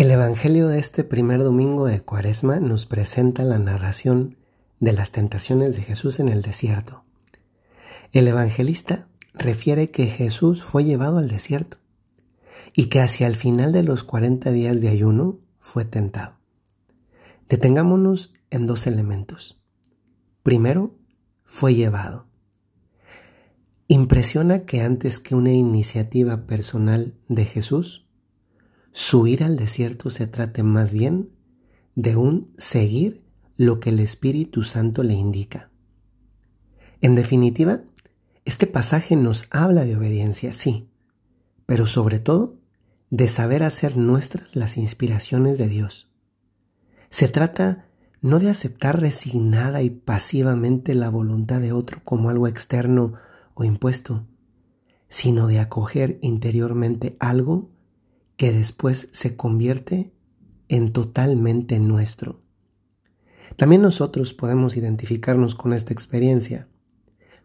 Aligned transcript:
El 0.00 0.10
Evangelio 0.10 0.68
de 0.68 0.78
este 0.78 1.04
primer 1.04 1.44
domingo 1.44 1.84
de 1.84 2.00
Cuaresma 2.00 2.58
nos 2.58 2.86
presenta 2.86 3.44
la 3.44 3.58
narración 3.58 4.38
de 4.78 4.94
las 4.94 5.12
tentaciones 5.12 5.76
de 5.76 5.82
Jesús 5.82 6.20
en 6.20 6.30
el 6.30 6.40
desierto. 6.40 7.04
El 8.12 8.26
evangelista 8.26 9.08
refiere 9.34 9.90
que 9.90 10.06
Jesús 10.06 10.62
fue 10.62 10.84
llevado 10.84 11.18
al 11.18 11.28
desierto 11.28 11.76
y 12.72 12.86
que 12.86 13.02
hacia 13.02 13.26
el 13.26 13.36
final 13.36 13.72
de 13.72 13.82
los 13.82 14.02
40 14.02 14.50
días 14.52 14.80
de 14.80 14.88
ayuno 14.88 15.38
fue 15.58 15.84
tentado. 15.84 16.38
Detengámonos 17.50 18.32
en 18.48 18.66
dos 18.66 18.86
elementos. 18.86 19.60
Primero, 20.42 20.94
fue 21.44 21.74
llevado. 21.74 22.24
Impresiona 23.86 24.60
que 24.60 24.80
antes 24.80 25.18
que 25.18 25.34
una 25.34 25.52
iniciativa 25.52 26.46
personal 26.46 27.12
de 27.28 27.44
Jesús, 27.44 28.06
su 28.92 29.26
ir 29.26 29.44
al 29.44 29.56
desierto 29.56 30.10
se 30.10 30.26
trate 30.26 30.62
más 30.62 30.92
bien 30.92 31.30
de 31.94 32.16
un 32.16 32.52
seguir 32.58 33.24
lo 33.56 33.78
que 33.80 33.90
el 33.90 34.00
Espíritu 34.00 34.62
Santo 34.62 35.02
le 35.02 35.14
indica. 35.14 35.70
En 37.00 37.14
definitiva, 37.14 37.82
este 38.44 38.66
pasaje 38.66 39.16
nos 39.16 39.46
habla 39.50 39.84
de 39.84 39.96
obediencia, 39.96 40.52
sí, 40.52 40.88
pero 41.66 41.86
sobre 41.86 42.18
todo 42.18 42.58
de 43.10 43.28
saber 43.28 43.62
hacer 43.62 43.96
nuestras 43.96 44.54
las 44.54 44.76
inspiraciones 44.76 45.58
de 45.58 45.68
Dios. 45.68 46.10
Se 47.10 47.28
trata 47.28 47.86
no 48.22 48.38
de 48.38 48.50
aceptar 48.50 49.00
resignada 49.00 49.82
y 49.82 49.90
pasivamente 49.90 50.94
la 50.94 51.08
voluntad 51.08 51.60
de 51.60 51.72
otro 51.72 52.00
como 52.04 52.28
algo 52.28 52.46
externo 52.46 53.14
o 53.54 53.64
impuesto, 53.64 54.26
sino 55.08 55.46
de 55.46 55.58
acoger 55.58 56.18
interiormente 56.22 57.16
algo 57.18 57.69
que 58.40 58.52
después 58.52 59.10
se 59.12 59.36
convierte 59.36 60.14
en 60.68 60.94
totalmente 60.94 61.78
nuestro. 61.78 62.40
También 63.56 63.82
nosotros 63.82 64.32
podemos 64.32 64.78
identificarnos 64.78 65.54
con 65.54 65.74
esta 65.74 65.92
experiencia. 65.92 66.66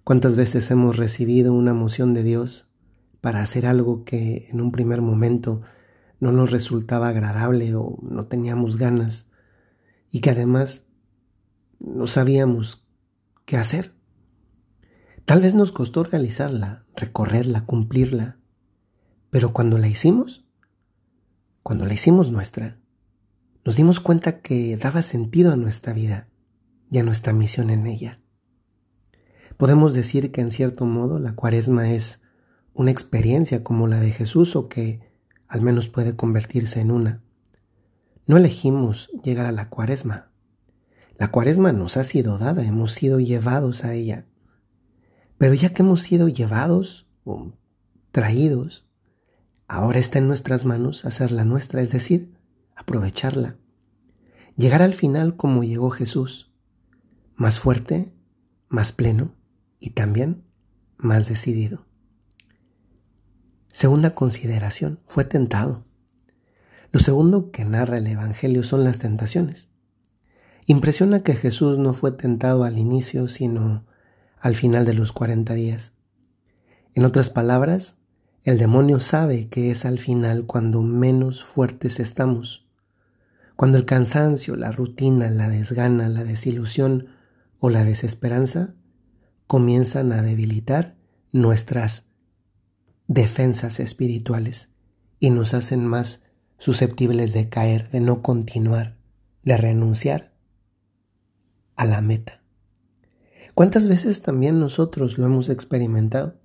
¿Cuántas 0.06 0.38
veces 0.38 0.72
hemos 0.72 0.96
recibido 0.96 1.54
una 1.54 1.74
moción 1.74 2.14
de 2.14 2.24
Dios 2.24 2.70
para 3.20 3.42
hacer 3.42 3.66
algo 3.66 4.06
que 4.06 4.48
en 4.50 4.62
un 4.62 4.72
primer 4.72 5.02
momento 5.02 5.62
no 6.22 6.32
nos 6.32 6.52
resultaba 6.52 7.10
agradable 7.10 7.76
o 7.76 8.00
no 8.02 8.28
teníamos 8.28 8.78
ganas 8.78 9.28
y 10.12 10.22
que 10.22 10.30
además 10.30 10.86
no 11.78 12.08
sabíamos 12.08 12.88
qué 13.44 13.58
hacer? 13.58 13.94
Tal 15.26 15.42
vez 15.42 15.56
nos 15.56 15.74
costó 15.74 16.06
realizarla, 16.06 16.86
recorrerla, 16.96 17.66
cumplirla, 17.66 18.38
pero 19.30 19.52
cuando 19.52 19.78
la 19.78 19.90
hicimos, 19.90 20.45
cuando 21.66 21.88
la 21.88 21.96
hicimos 21.96 22.30
nuestra, 22.30 22.78
nos 23.64 23.76
dimos 23.76 24.00
cuenta 24.00 24.40
que 24.42 24.78
daba 24.78 25.02
sentido 25.02 25.52
a 25.52 25.56
nuestra 25.56 25.94
vida 25.94 26.30
y 26.92 27.00
a 27.00 27.04
nuestra 27.04 27.34
misión 27.34 27.72
en 27.72 27.88
ella. 27.88 28.22
Podemos 29.58 29.96
decir 29.96 30.32
que 30.32 30.42
en 30.42 30.52
cierto 30.52 30.86
modo 30.86 31.18
la 31.18 31.34
cuaresma 31.34 31.90
es 31.90 32.22
una 32.76 32.92
experiencia 32.92 33.64
como 33.64 33.88
la 33.88 34.00
de 34.00 34.12
Jesús 34.12 34.56
o 34.56 34.70
que 34.70 35.10
al 35.48 35.64
menos 35.64 35.88
puede 35.88 36.16
convertirse 36.16 36.82
en 36.82 36.92
una. 36.92 37.24
No 38.28 38.38
elegimos 38.38 39.10
llegar 39.24 39.48
a 39.48 39.52
la 39.52 39.68
cuaresma. 39.70 40.30
La 41.18 41.32
cuaresma 41.32 41.72
nos 41.72 41.98
ha 41.98 42.04
sido 42.04 42.38
dada, 42.38 42.64
hemos 42.64 42.94
sido 42.94 43.20
llevados 43.20 43.84
a 43.86 43.96
ella. 43.96 44.28
Pero 45.40 45.56
ya 45.56 45.74
que 45.74 45.82
hemos 45.82 46.04
sido 46.04 46.28
llevados 46.28 47.08
o 47.24 47.54
traídos, 48.12 48.85
Ahora 49.68 50.00
está 50.00 50.20
en 50.20 50.28
nuestras 50.28 50.66
manos 50.66 51.06
hacerla 51.06 51.44
nuestra, 51.44 51.82
es 51.82 51.92
decir, 51.92 52.36
aprovecharla. 52.76 53.58
Llegar 54.56 54.82
al 54.82 54.94
final 54.94 55.36
como 55.36 55.64
llegó 55.64 55.90
Jesús, 55.90 56.52
más 57.36 57.60
fuerte, 57.60 58.14
más 58.70 58.92
pleno 58.92 59.36
y 59.80 59.92
también 59.92 60.44
más 60.98 61.28
decidido. 61.28 61.86
Segunda 63.72 64.16
consideración, 64.16 65.00
fue 65.08 65.26
tentado. 65.26 65.84
Lo 66.92 67.00
segundo 67.00 67.52
que 67.52 67.66
narra 67.66 67.98
el 67.98 68.08
Evangelio 68.08 68.64
son 68.64 68.84
las 68.84 69.00
tentaciones. 69.00 69.68
Impresiona 70.66 71.20
que 71.20 71.36
Jesús 71.36 71.78
no 71.78 71.94
fue 71.94 72.12
tentado 72.12 72.64
al 72.64 72.78
inicio, 72.78 73.28
sino 73.28 73.86
al 74.40 74.56
final 74.56 74.86
de 74.86 74.94
los 74.94 75.12
40 75.12 75.54
días. 75.56 75.94
En 76.94 77.04
otras 77.04 77.30
palabras, 77.30 77.98
el 78.46 78.60
demonio 78.60 79.00
sabe 79.00 79.50
que 79.50 79.72
es 79.72 79.86
al 79.86 79.98
final 79.98 80.46
cuando 80.46 80.84
menos 80.84 81.44
fuertes 81.44 82.00
estamos, 82.00 82.68
cuando 83.56 83.80
el 83.80 83.86
cansancio, 83.86 84.56
la 84.56 84.72
rutina, 84.72 85.32
la 85.32 85.50
desgana, 85.50 86.10
la 86.10 86.24
desilusión 86.24 87.08
o 87.60 87.72
la 87.72 87.84
desesperanza 87.84 88.76
comienzan 89.48 90.12
a 90.12 90.22
debilitar 90.22 90.96
nuestras 91.32 92.06
defensas 93.08 93.80
espirituales 93.80 94.70
y 95.20 95.32
nos 95.32 95.56
hacen 95.56 95.88
más 95.88 96.24
susceptibles 96.60 97.34
de 97.34 97.50
caer, 97.50 97.90
de 97.90 98.00
no 98.00 98.22
continuar, 98.22 98.96
de 99.42 99.58
renunciar 99.58 100.36
a 101.76 101.86
la 101.86 102.00
meta. 102.02 102.44
¿Cuántas 103.56 103.88
veces 103.88 104.22
también 104.22 104.60
nosotros 104.60 105.18
lo 105.18 105.26
hemos 105.26 105.50
experimentado? 105.50 106.45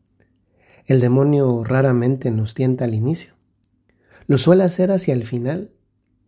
El 0.87 1.01
demonio 1.01 1.65
raramente 1.65 2.31
nos 2.31 2.55
tienta 2.55 2.85
al 2.85 2.95
inicio. 2.95 3.35
Lo 4.27 4.39
suele 4.39 4.65
hacer 4.65 4.91
hacia 4.91 5.15
el 5.15 5.25
final, 5.25 5.73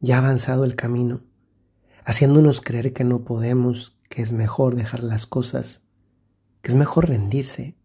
ya 0.00 0.18
avanzado 0.18 0.64
el 0.64 0.76
camino, 0.76 1.22
haciéndonos 2.04 2.60
creer 2.60 2.92
que 2.92 3.04
no 3.04 3.24
podemos, 3.24 4.00
que 4.08 4.22
es 4.22 4.32
mejor 4.32 4.74
dejar 4.74 5.02
las 5.02 5.26
cosas, 5.26 5.82
que 6.62 6.70
es 6.70 6.74
mejor 6.74 7.08
rendirse. 7.08 7.76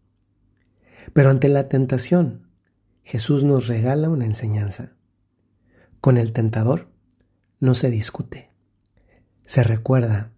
Pero 1.12 1.30
ante 1.30 1.48
la 1.48 1.68
tentación, 1.68 2.48
Jesús 3.02 3.44
nos 3.44 3.66
regala 3.66 4.10
una 4.10 4.26
enseñanza. 4.26 4.92
Con 6.00 6.16
el 6.16 6.32
tentador 6.32 6.90
no 7.60 7.74
se 7.74 7.90
discute, 7.90 8.50
se 9.46 9.64
recuerda. 9.64 10.32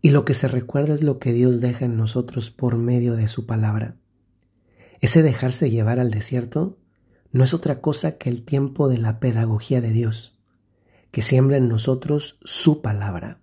Y 0.00 0.10
lo 0.10 0.24
que 0.24 0.32
se 0.32 0.48
recuerda 0.48 0.94
es 0.94 1.02
lo 1.02 1.18
que 1.18 1.32
Dios 1.32 1.60
deja 1.60 1.84
en 1.84 1.96
nosotros 1.96 2.50
por 2.50 2.76
medio 2.76 3.16
de 3.16 3.28
su 3.28 3.46
palabra. 3.46 3.99
Ese 5.00 5.22
dejarse 5.22 5.70
llevar 5.70 5.98
al 5.98 6.10
desierto 6.10 6.78
no 7.32 7.44
es 7.44 7.54
otra 7.54 7.80
cosa 7.80 8.18
que 8.18 8.28
el 8.28 8.44
tiempo 8.44 8.88
de 8.88 8.98
la 8.98 9.20
pedagogía 9.20 9.80
de 9.80 9.92
Dios, 9.92 10.38
que 11.10 11.22
siembra 11.22 11.56
en 11.56 11.68
nosotros 11.68 12.38
su 12.42 12.82
palabra. 12.82 13.40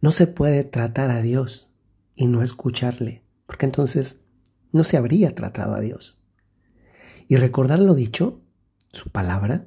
No 0.00 0.10
se 0.10 0.26
puede 0.26 0.64
tratar 0.64 1.10
a 1.10 1.22
Dios 1.22 1.70
y 2.14 2.26
no 2.26 2.42
escucharle, 2.42 3.22
porque 3.46 3.66
entonces 3.66 4.18
no 4.72 4.84
se 4.84 4.96
habría 4.96 5.34
tratado 5.34 5.74
a 5.74 5.80
Dios. 5.80 6.18
Y 7.28 7.36
recordar 7.36 7.78
lo 7.78 7.94
dicho, 7.94 8.42
su 8.92 9.10
palabra, 9.10 9.66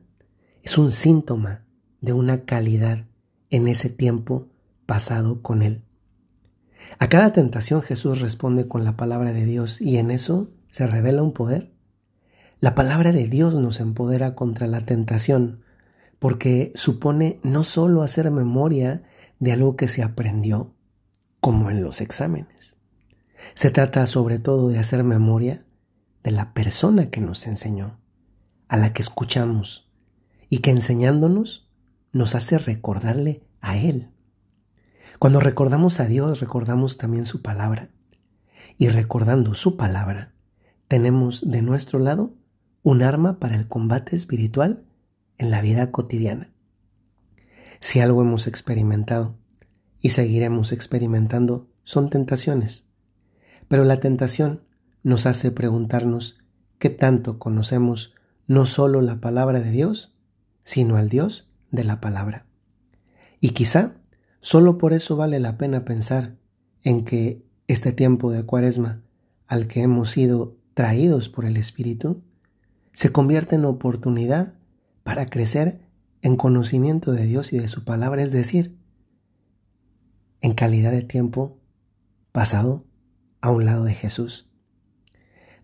es 0.62 0.78
un 0.78 0.92
síntoma 0.92 1.66
de 2.02 2.14
una 2.14 2.46
calidad 2.46 3.06
en 3.50 3.68
ese 3.68 3.90
tiempo 3.90 4.50
pasado 4.86 5.42
con 5.42 5.62
Él. 5.62 5.84
A 7.00 7.08
cada 7.08 7.32
tentación 7.32 7.82
Jesús 7.82 8.20
responde 8.20 8.68
con 8.68 8.84
la 8.84 8.98
palabra 8.98 9.32
de 9.32 9.46
Dios 9.46 9.80
y 9.80 9.98
en 9.98 10.12
eso 10.12 10.52
se 10.74 10.88
revela 10.88 11.22
un 11.22 11.34
poder. 11.34 11.72
La 12.60 12.74
palabra 12.74 13.12
de 13.12 13.28
Dios 13.28 13.54
nos 13.54 13.80
empodera 13.80 14.34
contra 14.34 14.66
la 14.66 14.82
tentación, 14.82 15.62
porque 16.18 16.72
supone 16.74 17.40
no 17.44 17.64
solo 17.64 18.02
hacer 18.02 18.32
memoria 18.32 19.04
de 19.38 19.52
algo 19.52 19.76
que 19.78 19.88
se 19.88 20.02
aprendió, 20.02 20.74
como 21.40 21.70
en 21.70 21.84
los 21.84 22.02
exámenes. 22.02 22.76
Se 23.54 23.70
trata 23.70 24.08
sobre 24.08 24.40
todo 24.40 24.70
de 24.70 24.80
hacer 24.80 25.04
memoria 25.04 25.64
de 26.24 26.32
la 26.32 26.56
persona 26.56 27.12
que 27.12 27.22
nos 27.22 27.46
enseñó, 27.46 28.00
a 28.68 28.76
la 28.76 28.94
que 28.94 29.04
escuchamos, 29.04 29.92
y 30.50 30.58
que 30.60 30.72
enseñándonos 30.72 31.70
nos 32.14 32.34
hace 32.34 32.58
recordarle 32.58 33.44
a 33.62 33.78
Él. 33.78 34.10
Cuando 35.20 35.40
recordamos 35.40 36.00
a 36.00 36.06
Dios, 36.08 36.40
recordamos 36.40 36.98
también 36.98 37.28
su 37.28 37.44
palabra. 37.44 37.90
Y 38.80 38.88
recordando 38.88 39.54
su 39.54 39.78
palabra, 39.78 40.34
tenemos 40.94 41.50
de 41.50 41.64
nuestro 41.64 41.98
lado 41.98 42.36
un 42.84 43.02
arma 43.02 43.40
para 43.40 43.56
el 43.56 43.68
combate 43.68 44.16
espiritual 44.16 44.84
en 45.40 45.50
la 45.50 45.60
vida 45.60 45.90
cotidiana. 45.90 46.54
Si 47.80 48.00
algo 48.00 48.22
hemos 48.22 48.46
experimentado 48.46 49.36
y 50.02 50.10
seguiremos 50.10 50.72
experimentando 50.72 51.68
son 51.84 52.12
tentaciones, 52.12 52.86
pero 53.68 53.86
la 53.86 54.02
tentación 54.02 54.66
nos 55.02 55.26
hace 55.26 55.50
preguntarnos 55.50 56.38
qué 56.78 56.92
tanto 56.92 57.40
conocemos 57.40 58.14
no 58.46 58.68
solo 58.68 59.02
la 59.02 59.20
palabra 59.20 59.62
de 59.62 59.72
Dios, 59.72 60.16
sino 60.64 60.98
al 60.98 61.10
Dios 61.10 61.50
de 61.72 61.86
la 61.86 62.02
palabra. 62.02 62.46
Y 63.40 63.50
quizá 63.50 63.96
solo 64.42 64.78
por 64.78 64.94
eso 64.94 65.18
vale 65.18 65.40
la 65.40 65.58
pena 65.58 65.86
pensar 65.86 66.36
en 66.84 67.04
que 67.04 67.44
este 67.66 67.94
tiempo 67.94 68.32
de 68.32 68.44
cuaresma 68.44 69.02
al 69.48 69.66
que 69.66 69.82
hemos 69.82 70.12
sido 70.12 70.62
traídos 70.74 71.30
por 71.30 71.46
el 71.46 71.58
Espíritu, 71.58 72.24
se 72.92 73.12
convierte 73.12 73.56
en 73.56 73.66
oportunidad 73.66 74.54
para 75.04 75.28
crecer 75.28 75.82
en 76.22 76.38
conocimiento 76.38 77.12
de 77.12 77.26
Dios 77.26 77.54
y 77.54 77.60
de 77.60 77.68
su 77.68 77.84
palabra, 77.84 78.24
es 78.24 78.32
decir, 78.32 78.78
en 80.42 80.54
calidad 80.54 80.92
de 80.92 81.02
tiempo 81.02 81.60
pasado 82.32 82.86
a 83.42 83.52
un 83.52 83.66
lado 83.66 83.84
de 83.84 83.94
Jesús. 83.94 84.50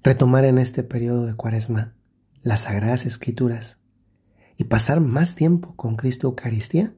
Retomar 0.03 0.45
en 0.45 0.57
este 0.57 0.83
periodo 0.83 1.25
de 1.25 1.33
cuaresma 1.33 1.95
las 2.41 2.61
sagradas 2.61 3.05
escrituras 3.05 3.79
y 4.57 4.65
pasar 4.65 4.99
más 4.99 5.35
tiempo 5.35 5.75
con 5.75 5.95
Cristo 5.95 6.27
Eucaristía, 6.27 6.93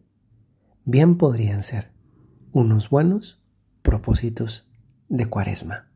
bien 0.86 1.18
podrían 1.18 1.64
ser 1.64 1.92
unos 2.52 2.90
buenos 2.90 3.42
propósitos 3.82 4.70
de 5.10 5.26
cuaresma. 5.28 5.91